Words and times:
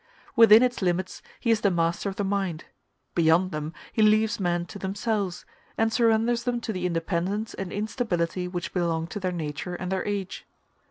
Within 0.35 0.63
its 0.63 0.81
limits 0.81 1.21
he 1.39 1.51
is 1.51 1.61
the 1.61 1.69
master 1.69 2.09
of 2.09 2.15
the 2.15 2.23
mind; 2.23 2.65
beyond 3.13 3.51
them, 3.51 3.71
he 3.93 4.01
leaves 4.01 4.39
men 4.39 4.65
to 4.65 4.79
themselves, 4.79 5.45
and 5.77 5.93
surrenders 5.93 6.41
them 6.43 6.59
to 6.61 6.73
the 6.73 6.87
independence 6.87 7.53
and 7.53 7.71
instability 7.71 8.47
which 8.47 8.73
belong 8.73 9.05
to 9.05 9.19
their 9.19 9.31
nature 9.31 9.75
and 9.75 9.91
their 9.91 10.03
age. 10.03 10.47